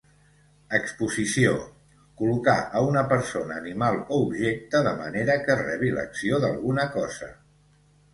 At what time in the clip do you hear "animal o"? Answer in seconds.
3.63-4.19